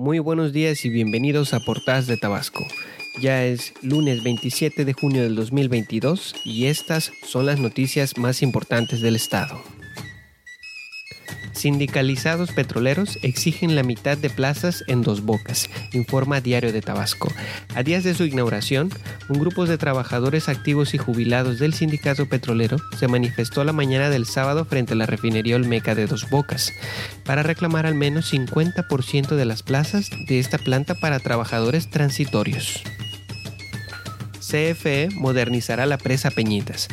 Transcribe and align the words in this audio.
Muy 0.00 0.18
buenos 0.18 0.54
días 0.54 0.86
y 0.86 0.88
bienvenidos 0.88 1.52
a 1.52 1.60
Portadas 1.60 2.06
de 2.06 2.16
Tabasco. 2.16 2.66
Ya 3.20 3.44
es 3.44 3.74
lunes 3.82 4.22
27 4.22 4.86
de 4.86 4.94
junio 4.94 5.22
del 5.22 5.36
2022 5.36 6.36
y 6.42 6.68
estas 6.68 7.12
son 7.22 7.44
las 7.44 7.60
noticias 7.60 8.16
más 8.16 8.40
importantes 8.40 9.02
del 9.02 9.14
estado. 9.14 9.60
Sindicalizados 11.60 12.52
petroleros 12.52 13.18
exigen 13.20 13.76
la 13.76 13.82
mitad 13.82 14.16
de 14.16 14.30
plazas 14.30 14.82
en 14.86 15.02
Dos 15.02 15.20
Bocas, 15.20 15.68
informa 15.92 16.40
Diario 16.40 16.72
de 16.72 16.80
Tabasco. 16.80 17.30
A 17.74 17.82
días 17.82 18.02
de 18.02 18.14
su 18.14 18.24
inauguración, 18.24 18.88
un 19.28 19.38
grupo 19.38 19.66
de 19.66 19.76
trabajadores 19.76 20.48
activos 20.48 20.94
y 20.94 20.96
jubilados 20.96 21.58
del 21.58 21.74
sindicato 21.74 22.26
petrolero 22.30 22.78
se 22.98 23.08
manifestó 23.08 23.62
la 23.62 23.74
mañana 23.74 24.08
del 24.08 24.24
sábado 24.24 24.64
frente 24.64 24.94
a 24.94 24.96
la 24.96 25.04
refinería 25.04 25.56
Olmeca 25.56 25.94
de 25.94 26.06
Dos 26.06 26.30
Bocas 26.30 26.72
para 27.26 27.42
reclamar 27.42 27.84
al 27.84 27.94
menos 27.94 28.32
50% 28.32 29.36
de 29.36 29.44
las 29.44 29.62
plazas 29.62 30.08
de 30.28 30.38
esta 30.38 30.56
planta 30.56 30.94
para 30.94 31.20
trabajadores 31.20 31.90
transitorios. 31.90 32.82
CFE 34.50 35.10
modernizará 35.14 35.86
la 35.86 35.96
presa 35.96 36.32
Peñitas, 36.32 36.88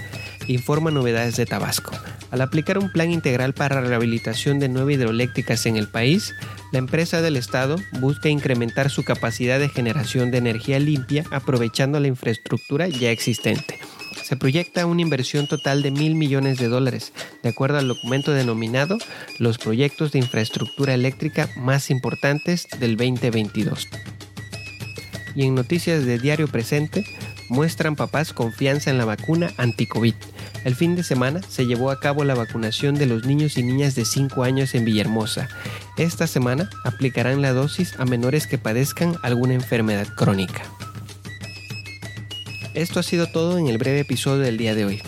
informa 0.48 0.92
Novedades 0.92 1.38
de 1.38 1.48
Tabasco. 1.48 1.92
Al 2.30 2.42
aplicar 2.42 2.78
un 2.78 2.92
plan 2.92 3.10
integral 3.12 3.54
para 3.54 3.82
la 3.82 3.88
rehabilitación 3.88 4.60
de 4.60 4.70
nueve 4.70 4.94
hidroeléctricas 4.94 5.66
en 5.66 5.76
el 5.76 5.88
país, 5.88 6.36
la 6.72 6.78
empresa 6.78 7.22
del 7.22 7.36
Estado 7.36 7.78
busca 8.00 8.30
incrementar 8.30 8.92
su 8.92 9.04
capacidad 9.04 9.60
de 9.60 9.70
generación 9.70 10.30
de 10.30 10.38
energía 10.38 10.78
limpia 10.78 11.24
aprovechando 11.32 12.00
la 12.00 12.08
infraestructura 12.08 12.90
ya 12.90 13.10
existente. 13.10 13.80
Se 14.24 14.36
proyecta 14.36 14.86
una 14.86 15.02
inversión 15.02 15.48
total 15.48 15.82
de 15.82 15.90
mil 15.90 16.14
millones 16.14 16.58
de 16.60 16.68
dólares, 16.68 17.12
de 17.42 17.50
acuerdo 17.50 17.80
al 17.80 17.88
documento 17.88 18.34
denominado 18.34 18.98
Los 19.40 19.58
proyectos 19.58 20.12
de 20.12 20.20
infraestructura 20.20 20.94
eléctrica 20.94 21.50
más 21.56 21.90
importantes 21.90 22.68
del 22.80 22.98
2022. 22.98 23.88
Y 25.34 25.46
en 25.46 25.56
noticias 25.56 26.04
de 26.04 26.18
Diario 26.18 26.48
Presente, 26.48 27.06
muestran 27.50 27.96
papás 27.96 28.34
confianza 28.34 28.90
en 28.90 28.98
la 28.98 29.06
vacuna 29.06 29.52
anti-COVID. 29.58 30.14
El 30.64 30.76
fin 30.76 30.96
de 30.96 31.04
semana 31.04 31.42
se 31.48 31.66
llevó 31.66 31.92
a 31.92 32.00
cabo 32.00 32.24
la 32.24 32.36
vacunación 32.36 32.96
de 32.96 33.06
los 33.06 33.26
niños 33.26 33.58
y 33.58 33.64
niñas 33.64 33.96
de 33.96 34.06
5 34.06 34.44
años 34.44 34.76
en 34.76 34.86
Villahermosa. 34.86 35.48
Esta 35.98 36.28
semana 36.28 36.70
aplicarán 36.84 37.42
la 37.42 37.54
dosis 37.54 37.94
a 38.00 38.06
menores 38.06 38.48
que 38.48 38.58
padezcan 38.58 39.16
alguna 39.24 39.54
enfermedad 39.54 40.08
crónica. 40.16 40.64
Esto 42.74 43.00
ha 43.00 43.04
sido 43.04 43.28
todo 43.28 43.58
en 43.58 43.68
el 43.68 43.78
breve 43.78 44.02
episodio 44.02 44.44
del 44.44 44.58
día 44.58 44.76
de 44.76 44.86
hoy. 44.86 45.02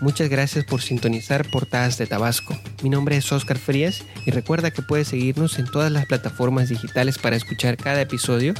Muchas 0.00 0.30
gracias 0.30 0.64
por 0.64 0.80
sintonizar 0.80 1.46
Portadas 1.50 1.98
de 1.98 2.06
Tabasco. 2.06 2.58
Mi 2.82 2.88
nombre 2.88 3.18
es 3.18 3.30
Oscar 3.32 3.58
Frías 3.58 4.02
y 4.24 4.30
recuerda 4.30 4.70
que 4.70 4.80
puedes 4.80 5.08
seguirnos 5.08 5.58
en 5.58 5.66
todas 5.66 5.92
las 5.92 6.06
plataformas 6.06 6.70
digitales 6.70 7.18
para 7.18 7.36
escuchar 7.36 7.76
cada 7.76 8.00
episodio, 8.00 8.54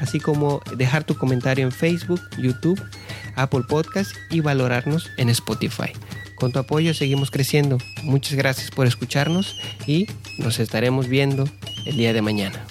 así 0.00 0.18
como 0.18 0.60
dejar 0.76 1.04
tu 1.04 1.16
comentario 1.16 1.64
en 1.64 1.70
Facebook, 1.70 2.20
YouTube, 2.38 2.82
Apple 3.36 3.62
Podcast 3.68 4.10
y 4.30 4.40
valorarnos 4.40 5.08
en 5.16 5.28
Spotify. 5.28 5.92
Con 6.34 6.50
tu 6.50 6.58
apoyo 6.58 6.92
seguimos 6.92 7.30
creciendo. 7.30 7.78
Muchas 8.02 8.34
gracias 8.34 8.72
por 8.72 8.88
escucharnos 8.88 9.56
y 9.86 10.08
nos 10.38 10.58
estaremos 10.58 11.06
viendo 11.06 11.44
el 11.86 11.96
día 11.96 12.12
de 12.12 12.22
mañana. 12.22 12.66